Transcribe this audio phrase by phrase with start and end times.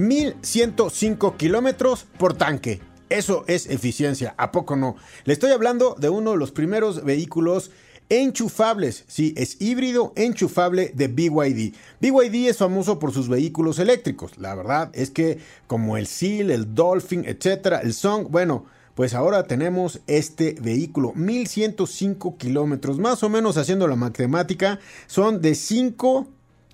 [0.00, 2.80] 1105 kilómetros por tanque.
[3.10, 4.96] Eso es eficiencia, ¿a poco no?
[5.24, 7.70] Le estoy hablando de uno de los primeros vehículos
[8.08, 9.04] enchufables.
[9.08, 11.74] Sí, es híbrido enchufable de BYD.
[12.00, 14.38] BYD es famoso por sus vehículos eléctricos.
[14.38, 19.44] La verdad es que como el Seal, el Dolphin, etcétera, el Song, bueno, pues ahora
[19.44, 26.26] tenemos este vehículo, 1105 kilómetros, más o menos haciendo la matemática, son de 5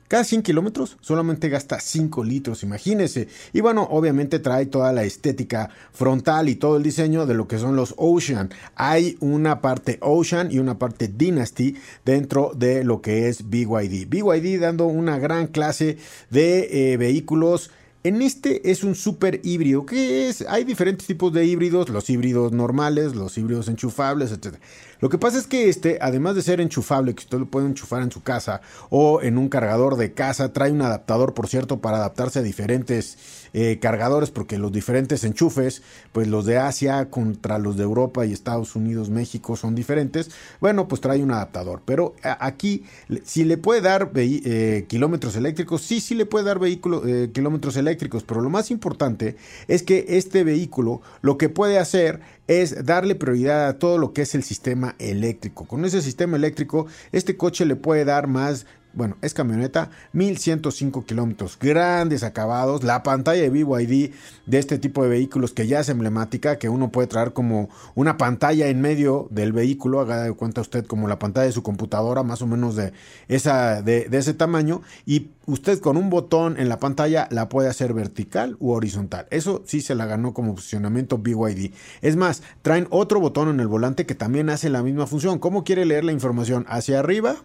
[0.08, 3.28] cada 100 kilómetros solamente gasta 5 litros, imagínense.
[3.52, 7.58] Y bueno, obviamente trae toda la estética frontal y todo el diseño de lo que
[7.58, 8.50] son los Ocean.
[8.74, 14.08] Hay una parte Ocean y una parte Dynasty dentro de lo que es BYD.
[14.08, 15.98] BYD dando una gran clase
[16.30, 17.70] de eh, vehículos
[18.06, 22.52] en este es un super híbrido, que es, hay diferentes tipos de híbridos, los híbridos
[22.52, 24.58] normales, los híbridos enchufables, etc.
[25.00, 28.02] Lo que pasa es que este, además de ser enchufable, que usted lo puede enchufar
[28.02, 31.98] en su casa o en un cargador de casa, trae un adaptador, por cierto, para
[31.98, 33.18] adaptarse a diferentes
[33.52, 38.32] eh, cargadores, porque los diferentes enchufes, pues los de Asia contra los de Europa y
[38.32, 40.30] Estados Unidos, México son diferentes.
[40.60, 42.84] Bueno, pues trae un adaptador, pero aquí,
[43.24, 47.76] si le puede dar eh, kilómetros eléctricos, sí, sí le puede dar vehículos, eh, kilómetros
[47.76, 49.36] eléctricos pero lo más importante
[49.68, 54.22] es que este vehículo lo que puede hacer es darle prioridad a todo lo que
[54.22, 55.66] es el sistema eléctrico.
[55.66, 61.58] Con ese sistema eléctrico, este coche le puede dar más bueno, es camioneta, 1105 kilómetros,
[61.60, 64.12] grandes acabados, la pantalla de BYD
[64.46, 68.16] de este tipo de vehículos que ya es emblemática, que uno puede traer como una
[68.16, 72.22] pantalla en medio del vehículo, haga de cuenta usted como la pantalla de su computadora,
[72.22, 72.94] más o menos de,
[73.28, 77.92] esa, de, ese tamaño, y usted con un botón en la pantalla la puede hacer
[77.92, 79.26] vertical u horizontal.
[79.30, 81.72] Eso sí se la ganó como funcionamiento BYD.
[82.00, 85.38] Es más, traen otro botón en el volante que también hace la misma función.
[85.38, 86.64] ¿Cómo quiere leer la información?
[86.66, 87.36] ¿Hacia arriba?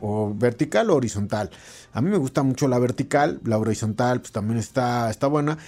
[0.00, 1.50] O vertical o horizontal.
[1.92, 5.58] A mí me gusta mucho la vertical, la horizontal pues también está, está buena.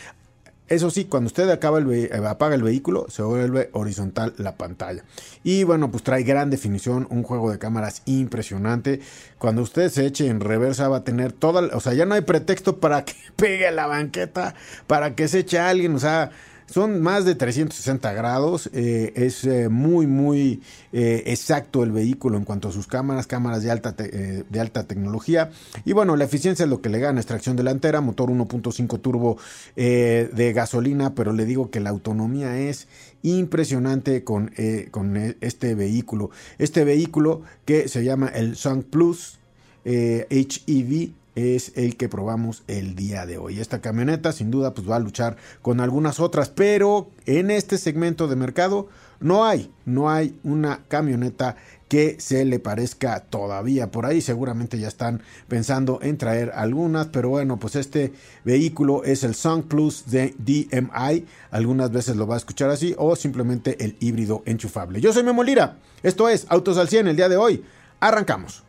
[0.72, 5.04] Eso sí, cuando usted acaba el eh, apaga el vehículo, se vuelve horizontal la pantalla.
[5.44, 9.00] Y bueno, pues trae gran definición, un juego de cámaras impresionante.
[9.38, 12.22] Cuando usted se eche en reversa va a tener toda, o sea, ya no hay
[12.22, 14.54] pretexto para que pegue la banqueta,
[14.87, 16.31] para que se eche a alguien, o sea,
[16.72, 20.62] son más de 360 grados, eh, es eh, muy muy
[20.93, 25.50] eh, exacto el vehículo en cuanto a sus cámaras, cámaras de alta, de alta tecnología.
[25.84, 29.37] Y bueno, la eficiencia es lo que le gana, extracción delantera, motor 1.5 turbo
[29.77, 32.89] de gasolina, pero le digo que la autonomía es
[33.22, 34.53] impresionante con,
[34.91, 36.31] con este vehículo.
[36.59, 39.39] Este vehículo que se llama el Sun Plus
[39.84, 43.60] HEV es el que probamos el día de hoy.
[43.60, 48.28] Esta camioneta sin duda pues va a luchar con algunas otras, pero en este segmento
[48.28, 48.88] de mercado
[49.20, 51.56] no hay, no hay una camioneta
[51.88, 54.21] que se le parezca todavía por ahí.
[54.21, 58.12] Seguramente ya están pensando en traer algunas, pero bueno, pues este
[58.44, 61.26] vehículo es el Sun Plus de DMI.
[61.50, 65.00] Algunas veces lo va a escuchar así o simplemente el híbrido enchufable.
[65.00, 65.76] Yo soy Memo Lira.
[66.03, 67.62] Esto es Autos al 100 el día de hoy.
[68.00, 68.65] Arrancamos.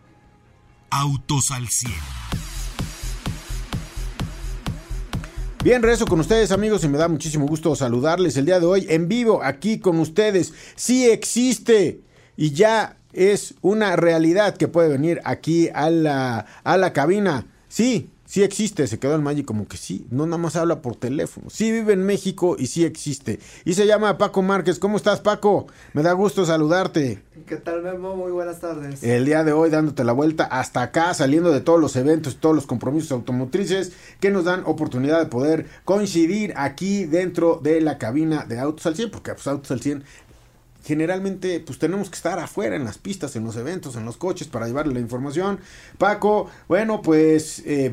[0.91, 2.22] Autos al 100
[5.63, 8.85] Bien, regreso con ustedes amigos y me da muchísimo gusto saludarles el día de hoy
[8.89, 10.51] en vivo aquí con ustedes.
[10.75, 12.01] Sí existe
[12.35, 17.45] y ya es una realidad que puede venir aquí a la, a la cabina.
[17.69, 20.95] Sí, sí existe, se quedó el Maggi como que sí, no nada más habla por
[20.95, 23.39] teléfono, sí vive en México y sí existe.
[23.63, 25.67] Y se llama Paco Márquez, ¿cómo estás Paco?
[25.93, 27.21] Me da gusto saludarte.
[27.45, 28.15] ¿Qué tal Memo?
[28.15, 29.03] Muy buenas tardes.
[29.03, 32.55] El día de hoy dándote la vuelta hasta acá, saliendo de todos los eventos, todos
[32.55, 38.45] los compromisos automotrices que nos dan oportunidad de poder coincidir aquí dentro de la cabina
[38.45, 40.03] de Autos al 100, porque pues, Autos al 100
[40.83, 44.47] generalmente pues tenemos que estar afuera en las pistas, en los eventos, en los coches
[44.47, 45.59] para llevarle la información.
[45.97, 47.91] Paco, bueno, pues eh,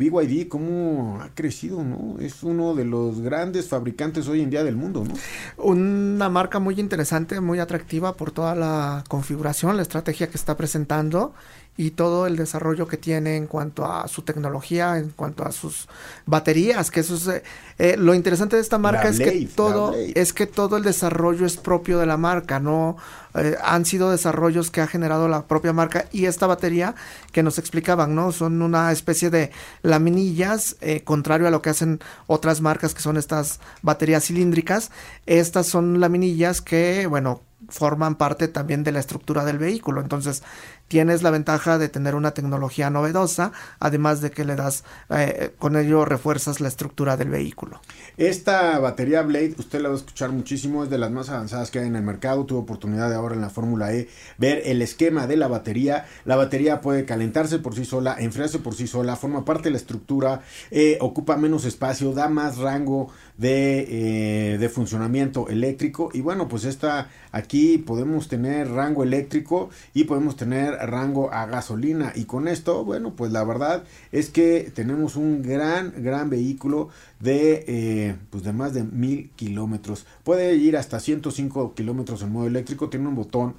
[0.48, 1.82] ¿cómo ha crecido?
[1.82, 5.14] no Es uno de los grandes fabricantes hoy en día del mundo, ¿no?
[5.56, 11.32] Una marca muy interesante, muy atractiva por toda la configuración, la estrategia que está presentando
[11.76, 15.88] y todo el desarrollo que tiene en cuanto a su tecnología, en cuanto a sus
[16.26, 17.42] baterías, que eso es eh,
[17.78, 21.56] eh, lo interesante de esta marca es que todo es que todo el desarrollo es
[21.56, 22.98] propio de la marca, no
[23.34, 26.94] eh, han sido desarrollos que ha generado la propia marca y esta batería
[27.32, 28.32] que nos explicaban, ¿no?
[28.32, 29.50] Son una especie de
[29.82, 34.90] laminillas, contrario a lo que hacen otras marcas que son estas baterías cilíndricas.
[35.24, 37.40] Estas son laminillas que, bueno,
[37.70, 40.00] forman parte también de la estructura del vehículo.
[40.00, 40.42] Entonces,
[40.88, 45.76] tienes la ventaja de tener una tecnología novedosa, además de que le das, eh, con
[45.76, 47.80] ello refuerzas la estructura del vehículo.
[48.16, 51.78] Esta batería Blade, usted la va a escuchar muchísimo, es de las más avanzadas que
[51.78, 52.44] hay en el mercado.
[52.44, 56.06] Tuve oportunidad de ahora en la Fórmula E ver el esquema de la batería.
[56.24, 59.76] La batería puede calentarse por sí sola, enfriarse por sí sola, forma parte de la
[59.78, 66.10] estructura, eh, ocupa menos espacio, da más rango de, eh, de funcionamiento eléctrico.
[66.12, 72.12] Y bueno, pues esta aquí podemos tener rango eléctrico y podemos tener rango a gasolina.
[72.14, 77.64] Y con esto bueno pues la verdad es que tenemos un gran gran vehículo de
[77.66, 80.04] eh, pues de más de mil kilómetros.
[80.22, 82.90] Puede ir hasta 105 kilómetros en modo eléctrico.
[82.90, 83.54] Tiene un botón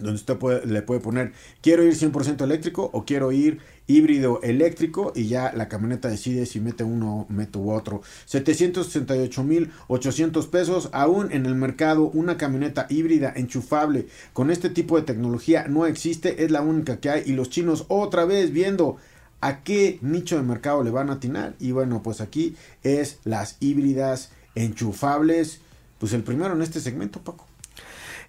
[0.00, 5.12] donde usted puede, le puede poner quiero ir 100% eléctrico o quiero ir híbrido eléctrico
[5.14, 8.02] y ya la camioneta decide si mete uno o mete otro.
[8.26, 14.96] 768 mil 800 pesos aún en el mercado una camioneta híbrida enchufable con este tipo
[14.96, 18.96] de tecnología no existe, es la única que hay y los chinos otra vez viendo
[19.40, 23.56] a qué nicho de mercado le van a atinar y bueno pues aquí es las
[23.60, 25.60] híbridas enchufables
[25.98, 27.46] pues el primero en este segmento Paco.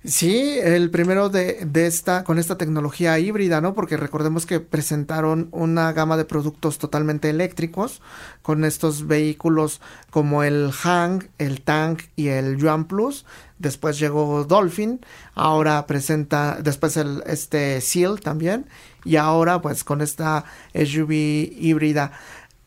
[0.04, 3.76] Sí, el primero de, de, esta, con esta tecnología híbrida, ¿no?
[3.76, 8.02] Porque recordemos que presentaron una gama de productos totalmente eléctricos
[8.42, 13.28] con estos vehículos como el Hang, el Tank y el Yuan Plus.
[13.60, 15.02] Después llegó Dolphin,
[15.36, 18.66] ahora presenta, después el este Seal también,
[19.06, 22.12] y ahora pues con esta SUV híbrida.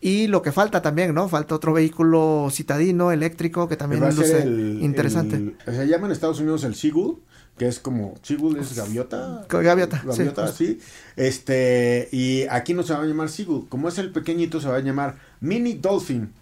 [0.05, 1.31] Y lo que falta también, ¿no?
[1.31, 4.47] Falta otro vehículo citadino eléctrico que también luce
[4.83, 5.57] interesante.
[5.65, 7.23] se llama en Estados Unidos el Seagull,
[7.57, 9.47] que es como Seagull es gaviota.
[9.49, 10.79] Gaviota, gaviota sí,
[11.17, 14.77] Este, y aquí no se va a llamar Seagull, como es el pequeñito se va
[14.77, 16.35] a llamar Mini Dolphin.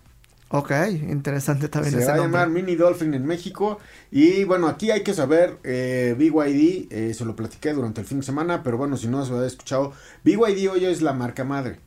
[0.49, 0.73] Ok,
[1.08, 2.00] interesante también.
[2.00, 3.79] Se va a llamar Mini Dolphin en México.
[4.11, 8.19] Y bueno, aquí hay que saber, eh, BYD, eh, se lo platiqué durante el fin
[8.19, 9.93] de semana, pero bueno, si no se lo ha escuchado,
[10.25, 11.79] BYD hoy es la marca madre.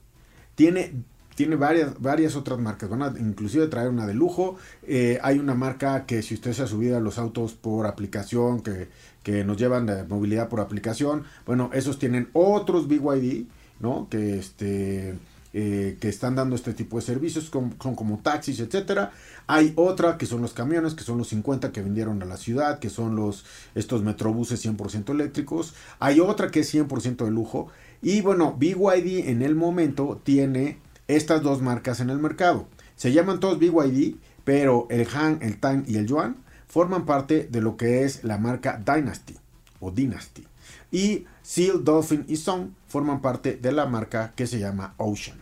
[0.56, 0.94] Tiene
[1.36, 2.90] tiene varias, varias otras marcas.
[2.90, 4.56] Van a inclusive traer una de lujo.
[4.84, 8.62] Eh, hay una marca que si usted se ha subido a los autos por aplicación,
[8.62, 8.88] que,
[9.22, 13.46] que nos llevan de movilidad por aplicación, bueno, esos tienen otros BYD,
[13.80, 14.08] ¿no?
[14.10, 15.18] Que este...
[15.58, 19.14] Eh, que están dando este tipo de servicios, son como taxis, etcétera.
[19.48, 22.80] Hay otra que son los camiones, que son los 50 que vendieron a la ciudad,
[22.80, 25.74] que son los estos metrobuses 100% eléctricos.
[26.00, 27.70] Hay otra que es 100% de lujo.
[28.02, 32.68] Y bueno, BYD en el momento tiene estas dos marcas en el mercado.
[32.96, 36.38] Se llaman todos BYD, pero el Han, el Tang y el Yuan
[36.68, 39.36] forman parte de lo que es la marca Dynasty
[39.80, 40.46] o Dynasty.
[40.92, 45.38] Y Seal, Dolphin y Song forman parte de la marca que se llama Ocean.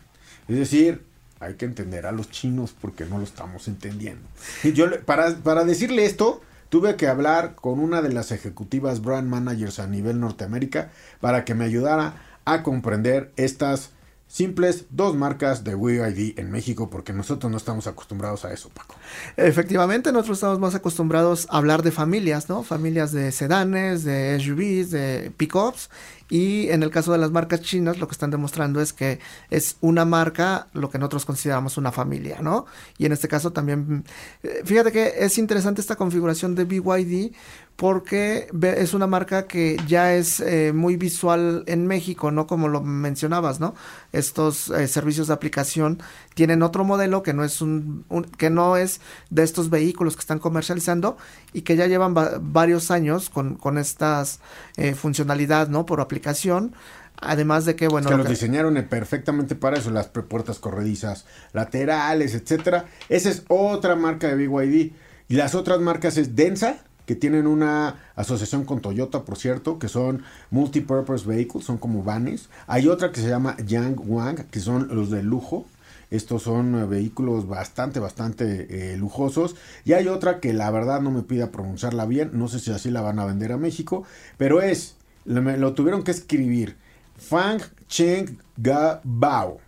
[0.48, 1.04] Es decir,
[1.40, 4.28] hay que entender a los chinos porque no lo estamos entendiendo.
[4.64, 9.30] Y yo, para, para decirle esto, tuve que hablar con una de las ejecutivas brand
[9.30, 12.16] managers a nivel Norteamérica para que me ayudara
[12.46, 13.92] a comprender estas
[14.34, 18.96] simples dos marcas de WID en México porque nosotros no estamos acostumbrados a eso, Paco.
[19.38, 22.64] Efectivamente, nosotros estamos más acostumbrados a hablar de familias, ¿no?
[22.64, 25.90] Familias de sedanes, de SUVs, de pickups
[26.34, 29.20] y en el caso de las marcas chinas, lo que están demostrando es que
[29.52, 32.66] es una marca, lo que nosotros consideramos una familia, ¿no?
[32.98, 34.04] Y en este caso también,
[34.42, 37.34] eh, fíjate que es interesante esta configuración de BYD
[37.76, 42.48] porque es una marca que ya es eh, muy visual en México, ¿no?
[42.48, 43.76] Como lo mencionabas, ¿no?
[44.12, 46.02] Estos eh, servicios de aplicación
[46.34, 48.06] tienen otro modelo que no es un,
[48.38, 51.18] que no es de estos vehículos que están comercializando
[51.54, 54.40] y que ya llevan varios años con, con estas
[54.78, 55.86] eh, funcionalidad, ¿no?
[55.86, 56.74] Por aplicación.
[57.18, 58.10] Además de que, bueno.
[58.10, 62.86] que los diseñaron perfectamente para eso, las puertas corredizas laterales, etcétera.
[63.08, 64.92] Esa es otra marca de BYD.
[65.30, 69.88] Y las otras marcas es Densa, que tienen una asociación con Toyota, por cierto, que
[69.88, 72.50] son multipurpose vehicles, son como vanes.
[72.68, 75.66] Hay otra que se llama Yang Wang, que son los de lujo.
[76.14, 79.56] Estos son eh, vehículos bastante, bastante eh, lujosos.
[79.84, 82.30] Y hay otra que la verdad no me pida pronunciarla bien.
[82.34, 84.04] No sé si así la van a vender a México.
[84.38, 86.78] Pero es, lo, tuvieron que escribir.
[87.18, 89.60] Fang Cheng Ga Bao.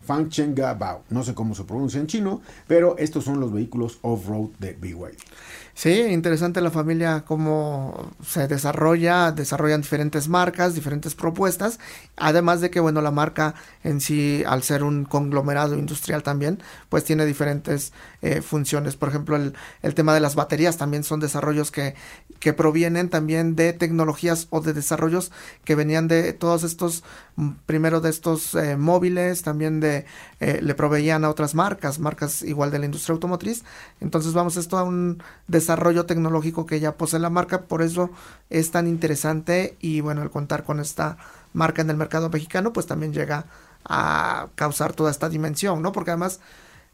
[0.00, 1.04] Fang Cheng Ga Bao.
[1.08, 2.42] No sé cómo se pronuncia en chino.
[2.66, 5.16] Pero estos son los vehículos off-road de BYD.
[5.74, 11.78] Sí, interesante la familia, cómo se desarrolla, desarrollan diferentes marcas, diferentes propuestas,
[12.16, 17.04] además de que, bueno, la marca en sí, al ser un conglomerado industrial también, pues
[17.04, 18.96] tiene diferentes eh, funciones.
[18.96, 21.94] Por ejemplo, el, el, tema de las baterías también son desarrollos que,
[22.38, 25.32] que provienen también de tecnologías o de desarrollos
[25.64, 27.02] que venían de todos estos,
[27.36, 30.04] mm, primero de estos eh, móviles, también de,
[30.40, 33.64] eh, le proveían a otras marcas, marcas igual de la industria automotriz.
[34.00, 35.61] Entonces, vamos, esto a un desarrollo
[36.06, 38.10] tecnológico que ya posee la marca, por eso
[38.50, 41.16] es tan interesante y bueno, el contar con esta
[41.52, 43.46] marca en el mercado mexicano, pues también llega
[43.84, 45.92] a causar toda esta dimensión, ¿no?
[45.92, 46.40] Porque además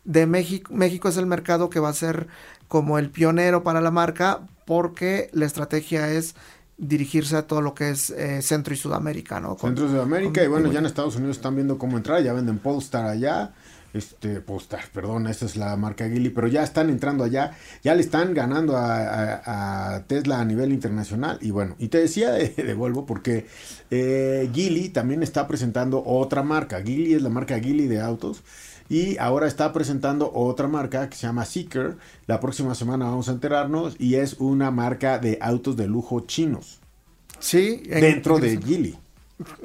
[0.05, 2.29] de México, México es el mercado que va a ser
[2.67, 6.35] como el pionero para la marca porque la estrategia es
[6.79, 9.57] dirigirse a todo lo que es eh, Centro y Sudamérica, ¿no?
[9.59, 12.59] Centro y Sudamérica, y bueno, ya en Estados Unidos están viendo cómo entrar, ya venden
[12.59, 13.53] Polestar allá,
[13.95, 18.03] este, Polestar, perdón, esa es la marca Gili, pero ya están entrando allá, ya le
[18.03, 21.39] están ganando a, Tesla a nivel internacional.
[21.41, 23.47] Y bueno, y te decía de, de Volvo porque
[23.91, 26.83] eh, Gili también está presentando otra marca.
[26.83, 28.43] Gili es la marca Gili de autos.
[28.91, 31.97] Y ahora está presentando otra marca que se llama Seeker.
[32.27, 33.97] La próxima semana vamos a enterarnos.
[33.99, 36.81] Y es una marca de autos de lujo chinos.
[37.39, 37.83] Sí.
[37.87, 38.99] dentro de Gili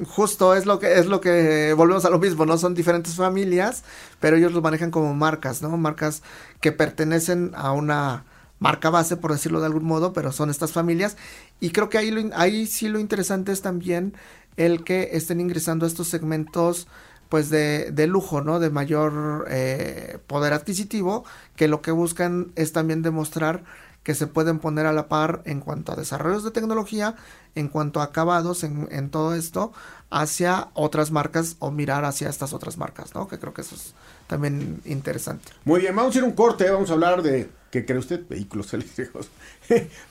[0.07, 2.57] justo es lo que es lo que volvemos a lo mismo, ¿no?
[2.57, 3.83] Son diferentes familias,
[4.19, 5.75] pero ellos los manejan como marcas, ¿no?
[5.77, 6.21] Marcas
[6.61, 8.25] que pertenecen a una
[8.59, 11.17] marca base, por decirlo de algún modo, pero son estas familias.
[11.59, 14.13] Y creo que ahí, ahí sí lo interesante es también
[14.57, 16.87] el que estén ingresando a estos segmentos
[17.29, 18.59] pues de, de lujo, ¿no?
[18.59, 21.25] De mayor eh, poder adquisitivo,
[21.55, 23.63] que lo que buscan es también demostrar
[24.03, 27.15] que se pueden poner a la par en cuanto a desarrollos de tecnología,
[27.55, 29.71] en cuanto a acabados en, todo esto,
[30.09, 33.27] hacia otras marcas o mirar hacia estas otras marcas, ¿no?
[33.27, 33.93] Que creo que eso es
[34.27, 35.51] también interesante.
[35.63, 38.27] Muy bien, vamos a ir un corte, vamos a hablar de, ¿qué cree usted?
[38.27, 39.29] Vehículos eléctricos.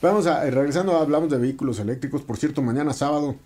[0.00, 3.36] vamos a, regresando, hablamos de vehículos eléctricos, por cierto, mañana sábado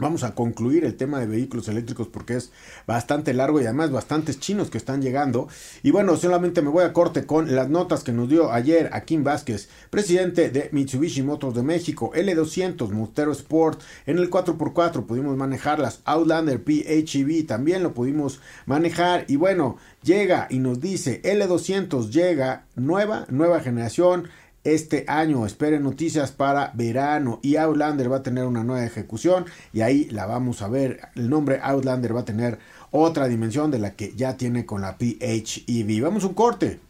[0.00, 2.50] Vamos a concluir el tema de vehículos eléctricos porque es
[2.84, 5.46] bastante largo y además bastantes chinos que están llegando.
[5.84, 9.22] Y bueno, solamente me voy a corte con las notas que nos dio ayer Akin
[9.22, 16.00] Vázquez, presidente de Mitsubishi Motors de México, L200, Mustero Sport, en el 4x4 pudimos manejarlas,
[16.06, 23.26] Outlander PHEV también lo pudimos manejar y bueno, llega y nos dice L200 llega nueva,
[23.28, 24.28] nueva generación
[24.64, 25.46] este año.
[25.46, 30.26] Esperen noticias para verano y Outlander va a tener una nueva ejecución y ahí la
[30.26, 31.08] vamos a ver.
[31.14, 32.58] El nombre Outlander va a tener
[32.90, 36.02] otra dimensión de la que ya tiene con la PHEV.
[36.02, 36.80] Vamos un corte.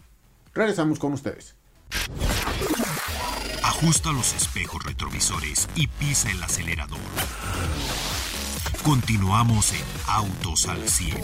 [0.55, 1.55] Regresamos con ustedes.
[3.63, 6.99] Ajusta los espejos retrovisores y pisa el acelerador.
[8.85, 11.17] Continuamos en Autos al 100.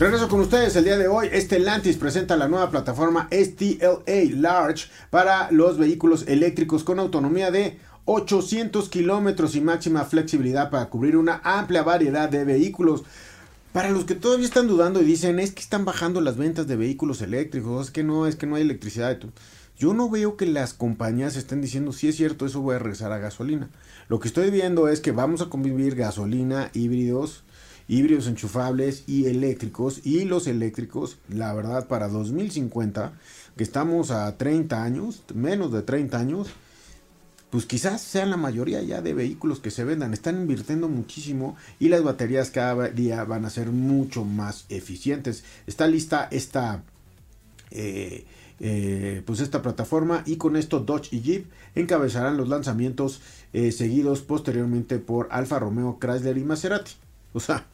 [0.00, 1.28] Regreso con ustedes el día de hoy.
[1.30, 8.88] Stellantis presenta la nueva plataforma STLA Large para los vehículos eléctricos con autonomía de 800
[8.88, 13.04] kilómetros y máxima flexibilidad para cubrir una amplia variedad de vehículos.
[13.74, 16.76] Para los que todavía están dudando y dicen es que están bajando las ventas de
[16.76, 19.18] vehículos eléctricos, es que no, es que no hay electricidad.
[19.78, 23.12] Yo no veo que las compañías estén diciendo si es cierto, eso voy a regresar
[23.12, 23.68] a gasolina.
[24.08, 27.44] Lo que estoy viendo es que vamos a convivir gasolina, híbridos,
[27.90, 30.00] híbridos enchufables y eléctricos.
[30.04, 33.12] Y los eléctricos, la verdad, para 2050,
[33.56, 36.48] que estamos a 30 años, menos de 30 años,
[37.50, 40.14] pues quizás sean la mayoría ya de vehículos que se vendan.
[40.14, 45.44] Están invirtiendo muchísimo y las baterías cada día van a ser mucho más eficientes.
[45.66, 46.84] Está lista esta...
[47.72, 48.24] Eh,
[48.62, 53.22] eh, pues esta plataforma y con esto Dodge y Jeep encabezarán los lanzamientos
[53.54, 56.92] eh, seguidos posteriormente por Alfa Romeo, Chrysler y Maserati.
[57.32, 57.66] O sea,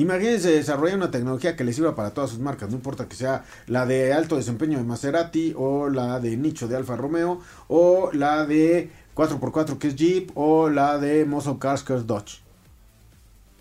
[0.00, 3.44] Imagínense desarrollar una tecnología que les sirva para todas sus marcas, no importa que sea
[3.66, 8.46] la de alto desempeño de Maserati o la de nicho de Alfa Romeo o la
[8.46, 12.49] de 4x4 que es Jeep o la de Muscle Cars que es Dodge.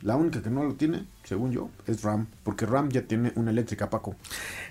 [0.01, 3.51] La única que no lo tiene, según yo, es RAM, porque RAM ya tiene una
[3.51, 4.15] eléctrica, Paco.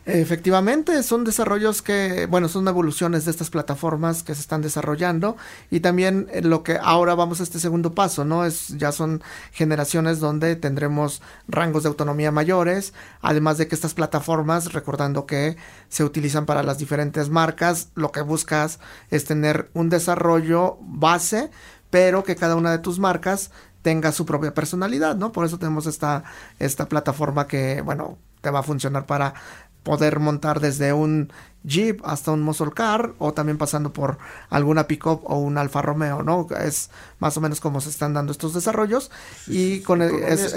[0.06, 5.36] Efectivamente, son desarrollos que, bueno, son evoluciones de estas plataformas que se están desarrollando
[5.70, 8.46] y también eh, lo que ahora vamos a este segundo paso, ¿no?
[8.46, 14.72] Es ya son generaciones donde tendremos rangos de autonomía mayores, además de que estas plataformas,
[14.72, 15.56] recordando que
[15.90, 18.80] se utilizan para las diferentes marcas, lo que buscas
[19.10, 21.50] es tener un desarrollo base,
[21.90, 23.50] pero que cada una de tus marcas
[23.82, 25.32] tenga su propia personalidad, ¿no?
[25.32, 26.24] Por eso tenemos esta,
[26.58, 29.34] esta plataforma que, bueno, te va a funcionar para
[29.82, 31.32] poder montar desde un
[31.64, 34.18] Jeep hasta un muscle car o también pasando por
[34.50, 36.46] alguna pickup o un Alfa Romeo, ¿no?
[36.60, 39.10] Es más o menos como se están dando estos desarrollos
[39.46, 40.54] y con, el, es,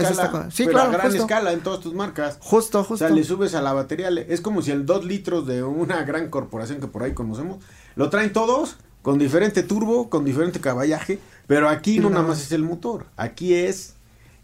[0.49, 2.37] sí, claro, a gran escala en todas tus marcas.
[2.41, 3.05] Justo, justo.
[3.05, 6.03] O sea, le subes a la batería, es como si el 2 litros de una
[6.03, 7.63] gran corporación que por ahí conocemos,
[7.95, 12.51] lo traen todos con diferente turbo, con diferente caballaje, pero aquí no nada más es
[12.51, 13.95] el motor, aquí es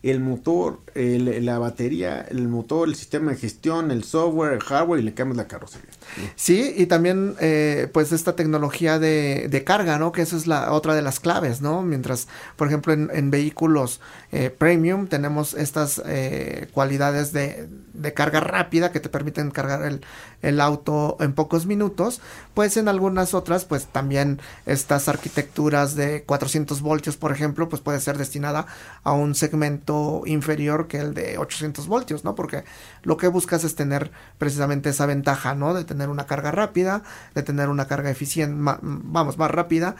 [0.03, 5.03] el motor, la batería, el motor, el sistema de gestión, el software, el hardware y
[5.03, 5.89] le cambias la carrocería.
[6.35, 10.11] Sí, y también eh, pues esta tecnología de, carga, ¿no?
[10.11, 11.81] Que esa es la otra de las claves, ¿no?
[11.81, 13.99] Mientras, por ejemplo, en, vehículos
[14.31, 17.67] eh, premium tenemos estas eh, cualidades de,
[18.13, 20.01] carga rápida que te permiten cargar el,
[20.41, 22.21] el, auto en pocos minutos,
[22.53, 27.99] pues en algunas otras, pues también estas arquitecturas de 400 voltios, por ejemplo, pues puede
[27.99, 28.67] ser destinada
[29.03, 32.35] a un segmento inferior que el de 800 voltios, ¿no?
[32.35, 32.63] Porque
[33.03, 35.73] lo que buscas es tener precisamente esa ventaja, ¿no?
[36.05, 39.95] Una carga rápida, de tener una carga eficiente, vamos, más rápida,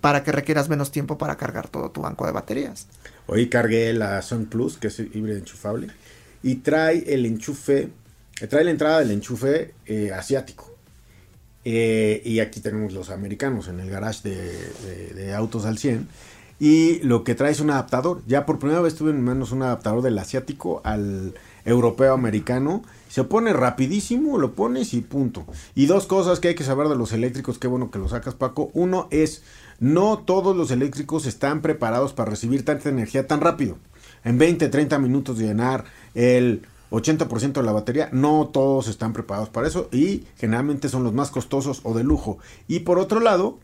[0.00, 2.88] para que requieras menos tiempo para cargar todo tu banco de baterías.
[3.26, 5.88] Hoy cargué la Sun Plus, que es híbrido enchufable,
[6.42, 7.90] y trae el enchufe,
[8.48, 10.74] trae la entrada del enchufe eh, asiático.
[11.64, 16.06] Eh, y aquí tenemos los americanos en el garage de, de, autos al 100.
[16.60, 18.22] Y lo que trae es un adaptador.
[18.26, 21.34] Ya por primera vez tuve en manos un adaptador del asiático al
[21.66, 22.82] europeo americano.
[23.08, 25.44] Se pone rapidísimo, lo pones y punto.
[25.74, 28.34] Y dos cosas que hay que saber de los eléctricos, qué bueno que lo sacas
[28.34, 28.70] Paco.
[28.72, 29.42] Uno es,
[29.78, 33.76] no todos los eléctricos están preparados para recibir tanta energía tan rápido.
[34.24, 39.48] En 20, 30 minutos de llenar el 80% de la batería, no todos están preparados
[39.48, 42.38] para eso y generalmente son los más costosos o de lujo.
[42.68, 43.58] Y por otro lado,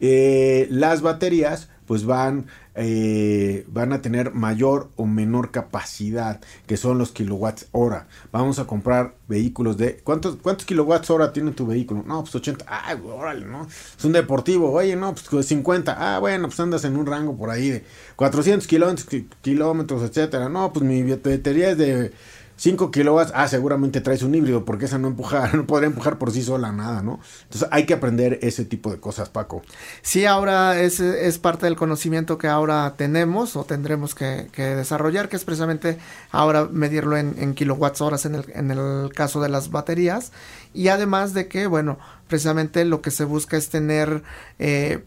[0.00, 6.98] eh, las baterías pues van, eh, van a tener mayor o menor capacidad, que son
[6.98, 8.06] los kilowatts hora.
[8.30, 9.96] Vamos a comprar vehículos de...
[10.04, 12.04] ¿Cuántos, cuántos kilowatts hora tiene tu vehículo?
[12.06, 12.66] No, pues 80.
[12.68, 13.66] Ah, órale, ¿no?
[13.66, 14.70] Es un deportivo.
[14.70, 15.96] Oye, no, pues 50.
[15.98, 17.84] Ah, bueno, pues andas en un rango por ahí de
[18.16, 19.06] 400 kilómetros,
[19.40, 20.50] kilómetros etcétera.
[20.50, 22.12] No, pues mi batería es de
[22.58, 26.32] 5 kilowatts, ah, seguramente traes un híbrido, porque esa no empuja, no podría empujar por
[26.32, 27.20] sí sola nada, ¿no?
[27.44, 29.62] Entonces hay que aprender ese tipo de cosas, Paco.
[30.02, 35.36] Sí, ahora es, es parte del conocimiento que ahora tenemos o tendremos que, desarrollar, que
[35.36, 35.98] es precisamente
[36.32, 40.32] ahora medirlo en, en kilowatts horas en el, en el caso de las baterías.
[40.74, 44.22] Y además de que, bueno, precisamente lo que se busca es tener
[44.58, 45.02] eh,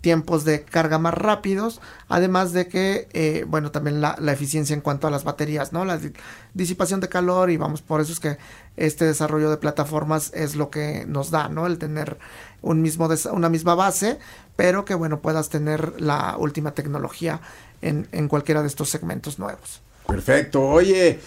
[0.00, 5.06] tiempos de carga más rápidos, además de que, eh, bueno, también la, eficiencia en cuanto
[5.06, 5.84] a las baterías, ¿no?
[5.84, 5.98] La
[6.52, 8.36] disipación de calor y vamos, por eso es que
[8.76, 11.66] este desarrollo de plataformas es lo que nos da, ¿no?
[11.66, 12.18] El tener
[12.60, 14.18] un mismo una misma base,
[14.56, 17.40] pero que, bueno, puedas tener la última tecnología
[17.80, 19.80] en, en cualquiera de estos segmentos nuevos.
[20.06, 21.20] Perfecto, oye.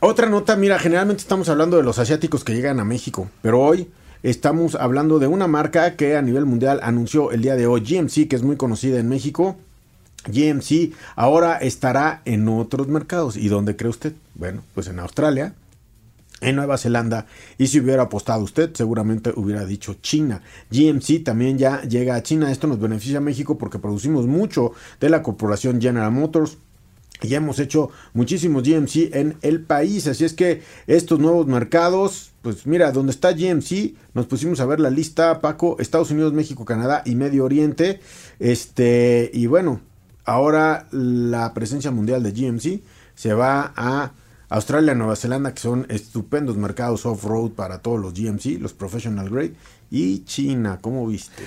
[0.00, 3.90] Otra nota, mira, generalmente estamos hablando de los asiáticos que llegan a México, pero hoy
[4.24, 8.26] Estamos hablando de una marca que a nivel mundial anunció el día de hoy GMC,
[8.26, 9.54] que es muy conocida en México.
[10.26, 13.36] GMC ahora estará en otros mercados.
[13.36, 14.14] ¿Y dónde cree usted?
[14.34, 15.52] Bueno, pues en Australia,
[16.40, 17.26] en Nueva Zelanda.
[17.58, 20.40] Y si hubiera apostado usted, seguramente hubiera dicho China.
[20.70, 22.50] GMC también ya llega a China.
[22.50, 26.56] Esto nos beneficia a México porque producimos mucho de la corporación General Motors.
[27.20, 30.06] Y hemos hecho muchísimos GMC en el país.
[30.06, 34.78] Así es que estos nuevos mercados pues mira, donde está GMC, nos pusimos a ver
[34.78, 38.00] la lista, Paco, Estados Unidos, México, Canadá y Medio Oriente.
[38.38, 39.80] Este, y bueno,
[40.26, 42.82] ahora la presencia mundial de GMC
[43.14, 44.12] se va a
[44.50, 49.54] Australia, Nueva Zelanda, que son estupendos mercados off-road para todos los GMC, los professional grade,
[49.94, 51.44] y China, ¿cómo viste?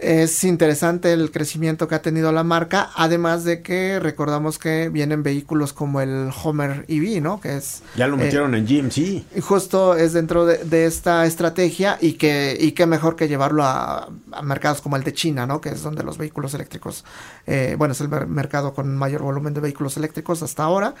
[0.00, 5.22] Es interesante el crecimiento que ha tenido la marca, además de que recordamos que vienen
[5.22, 7.38] vehículos como el Homer EV, ¿no?
[7.38, 7.82] Que es...
[7.96, 9.42] Ya lo metieron en GMC.
[9.42, 14.08] Justo es dentro de, esta estrategia y que, y que mejor que llevarlo a,
[14.42, 15.60] mercados como el de China, ¿no?
[15.60, 17.04] Que es donde los vehículos eléctricos,
[17.46, 20.94] eh, bueno, es el mercado con mayor volumen de vehículos eléctricos hasta ahora.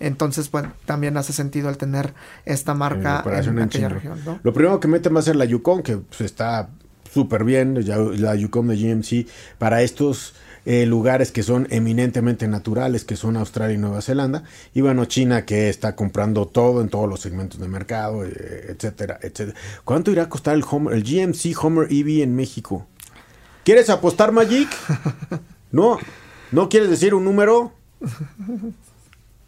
[0.00, 2.14] Entonces, bueno, también hace sentido el tener
[2.46, 4.40] esta marca en, aquella región, ¿no?
[4.42, 6.45] Lo primero que mete a ser la Yukon, que pues, está
[7.12, 7.84] súper bien,
[8.20, 9.26] la Yukon de GMC,
[9.58, 10.34] para estos
[10.66, 14.42] eh, lugares que son eminentemente naturales, que son Australia y Nueva Zelanda,
[14.74, 19.18] y bueno, China que está comprando todo en todos los segmentos de mercado, eh, etcétera,
[19.22, 19.56] etcétera.
[19.84, 22.86] ¿Cuánto irá a costar el, Homer, el GMC Homer EV en México?
[23.64, 24.68] ¿Quieres apostar, Magic?
[25.70, 25.98] ¿No?
[26.52, 27.72] ¿No quieres decir un número?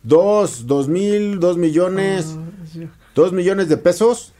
[0.03, 4.33] ¿Dos, dos mil, dos millones, ah, dos millones de pesos?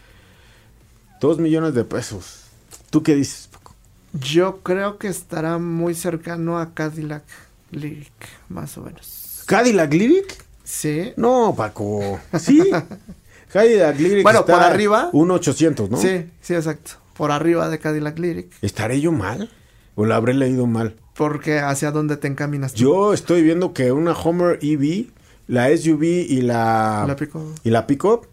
[1.21, 2.48] Dos millones de pesos.
[2.91, 3.75] ¿Tú qué dices, Paco?
[4.15, 7.25] Yo creo que estará muy cercano a Cadillac
[7.71, 8.13] Lyric,
[8.49, 9.43] más o menos.
[9.47, 10.45] ¿Cadillac Lyric?
[10.65, 11.13] Sí.
[11.17, 12.19] No, Paco.
[12.39, 12.63] ¿Sí?
[13.53, 15.11] Cadillac Lyric Bueno, está por arriba.
[15.13, 15.97] 1.800, ¿no?
[15.97, 16.93] Sí, sí, exacto.
[17.17, 18.53] Por arriba de Cadillac Lyric.
[18.63, 19.51] ¿Estaré yo mal?
[19.95, 20.97] ¿O la habré leído mal?
[21.15, 22.79] Porque hacia dónde te encaminas tú?
[22.81, 25.07] Yo estoy viendo que una Homer EV,
[25.49, 27.59] la SUV y la, La Pickup.
[27.65, 28.27] y la Pickup,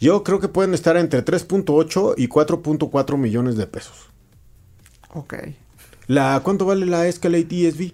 [0.00, 4.08] yo creo que pueden estar entre 3.8 y 4.4 millones de pesos.
[5.12, 5.34] Ok.
[6.06, 7.92] La, ¿Cuánto vale la Escalade ESV?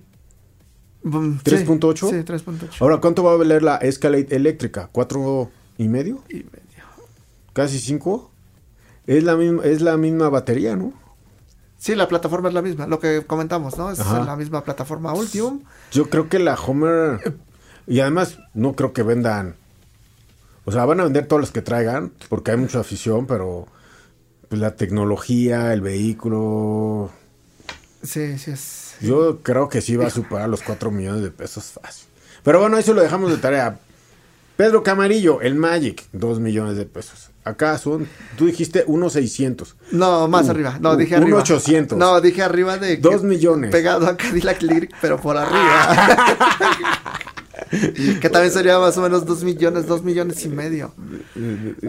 [1.02, 2.10] Mm, sí, ¿3.8?
[2.10, 2.80] Sí, 3.8.
[2.80, 4.88] Ahora, ¿cuánto va a valer la Escalade eléctrica?
[4.90, 6.22] ¿Cuatro y medio?
[6.28, 6.50] Y medio.
[7.52, 8.30] ¿Casi cinco?
[9.06, 10.92] Es la misma, es la misma batería, ¿no?
[11.78, 13.90] Sí, la plataforma es la misma, lo que comentamos, ¿no?
[13.90, 14.24] Es Ajá.
[14.24, 15.62] la misma plataforma Ultium.
[15.92, 17.38] Yo creo que la Homer.
[17.86, 19.56] Y además, no creo que vendan.
[20.64, 23.66] O sea, van a vender todas las que traigan, porque hay mucha afición, pero.
[24.48, 27.10] Pues la tecnología, el vehículo.
[28.02, 28.96] Sí, sí es.
[29.00, 32.08] Yo creo que sí va a superar los 4 millones de pesos fácil.
[32.42, 33.78] Pero bueno, eso lo dejamos de tarea.
[34.56, 37.30] Pedro Camarillo, el Magic, 2 millones de pesos.
[37.44, 39.74] Acá son, tú dijiste 1.600.
[39.92, 40.78] No, más Uh, arriba.
[40.80, 41.38] No, uh, dije arriba.
[41.38, 41.96] 800.
[41.96, 42.96] No, dije arriba de.
[42.96, 43.70] que- Dos millones.
[43.70, 45.94] Pegado a Cadillac Lyric, pero por arriba.
[48.20, 50.92] que también sería más o menos dos millones, dos millones y medio.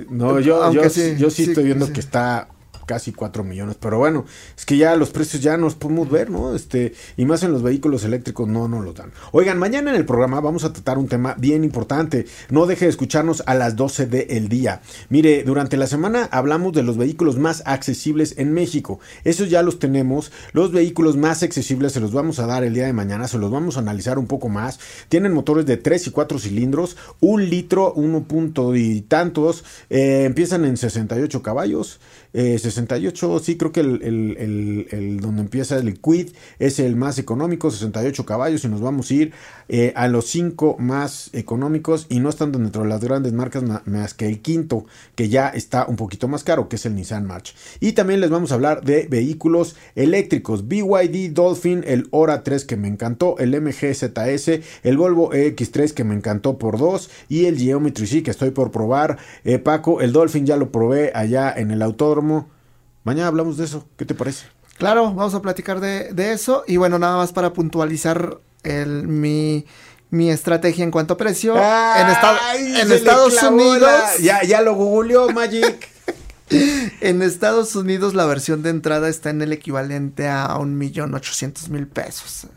[0.09, 1.93] No, yo, Aunque yo, sí, yo sí, sí, estoy viendo sí.
[1.93, 2.47] que está
[2.91, 3.77] casi 4 millones.
[3.79, 4.25] Pero bueno,
[4.57, 6.53] es que ya los precios ya nos podemos ver, ¿no?
[6.53, 9.13] Este, y más en los vehículos eléctricos no nos los dan.
[9.31, 12.25] Oigan, mañana en el programa vamos a tratar un tema bien importante.
[12.49, 14.81] No deje de escucharnos a las 12 del día.
[15.07, 18.99] Mire, durante la semana hablamos de los vehículos más accesibles en México.
[19.23, 20.33] Esos ya los tenemos.
[20.51, 23.29] Los vehículos más accesibles se los vamos a dar el día de mañana.
[23.29, 24.81] Se los vamos a analizar un poco más.
[25.07, 29.63] Tienen motores de 3 y 4 cilindros, un litro, uno punto y tantos.
[29.89, 32.01] Eh, empiezan en 68 caballos.
[32.33, 37.17] Eh, 68, sí, creo que el, el- el- donde empieza el Quid es el más
[37.19, 39.33] económico, 68 caballos, y nos vamos a ir
[39.69, 43.83] eh, a los 5 más económicos, y no están dentro de las grandes marcas ma-
[43.85, 47.25] más que el quinto, que ya está un poquito más caro, que es el Nissan
[47.25, 47.55] March.
[47.79, 52.75] Y también les vamos a hablar de vehículos eléctricos, BYD Dolphin, el Hora 3 que
[52.77, 57.57] me encantó, el MG ZS, el Volvo EX3 que me encantó por 2, y el
[57.57, 59.17] Geometry C que estoy por probar.
[59.43, 62.49] Eh, Paco, el Dolphin ya lo probé allá en el autódromo.
[63.03, 63.87] Mañana hablamos de eso.
[63.97, 64.45] ¿Qué te parece?
[64.77, 66.63] Claro, vamos a platicar de, de eso.
[66.67, 69.65] Y bueno, nada más para puntualizar el, mi,
[70.09, 71.55] mi estrategia en cuanto a precio.
[71.55, 73.81] en esta- Ay, en Estados Unidos.
[73.81, 75.89] la- Ya, ya lo googleó Magic.
[76.99, 81.69] En Estados Unidos la versión de entrada está en el equivalente a un millón ochocientos
[81.69, 82.47] mil pesos.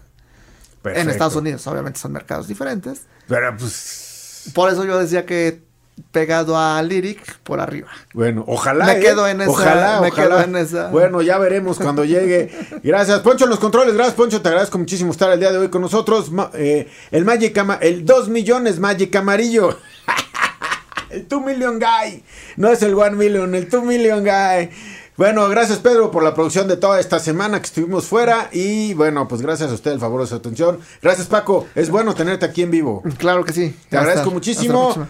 [0.85, 1.09] En.
[1.09, 3.03] Estados Unidos, obviamente son mercados diferentes.
[3.29, 4.51] Pero pues.
[4.53, 5.63] Por eso yo decía que
[6.11, 7.89] pegado a Lyric por arriba.
[8.13, 8.85] Bueno, ojalá.
[8.87, 9.01] Me ¿eh?
[9.01, 10.29] quedo en esa- Ojalá, me ojalá.
[10.29, 10.89] quedo en esa.
[10.89, 12.51] Bueno, ya veremos cuando llegue.
[12.83, 13.95] Gracias, Poncho, en los controles.
[13.95, 14.43] Gracias, Poncho.
[14.43, 16.31] Te agradezco muchísimo estar el día de hoy con nosotros.
[16.31, 19.79] Ma- eh, el Magic Ama- el 2 millones Magic Amarillo.
[21.11, 22.25] el 2 Million Guy.
[22.57, 24.71] No es el 1 Million, el 2 Million Guy.
[25.17, 29.29] Bueno, gracias Pedro por la producción de toda esta semana que estuvimos fuera y bueno,
[29.29, 30.81] pues gracias a usted el favor de su atención.
[31.01, 33.01] Gracias Paco, es bueno tenerte aquí en vivo.
[33.19, 33.69] Claro que sí.
[33.89, 35.07] Te Hasta- agradezco muchísimo.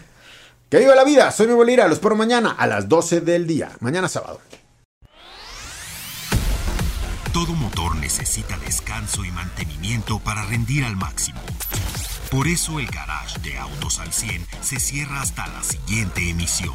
[0.70, 3.70] Que viva la vida, soy Memo Lira, los espero mañana a las 12 del día,
[3.80, 4.40] mañana sábado.
[7.32, 11.40] Todo motor necesita descanso y mantenimiento para rendir al máximo.
[12.30, 16.74] Por eso el garage de Autos al 100 se cierra hasta la siguiente emisión.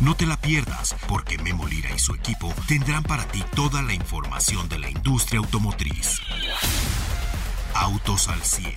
[0.00, 3.92] No te la pierdas, porque Memo Lira y su equipo tendrán para ti toda la
[3.92, 6.20] información de la industria automotriz.
[7.74, 8.72] Autos al 100,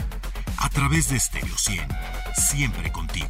[0.63, 1.87] a través de Stereo 100.
[2.35, 3.27] Siempre contigo.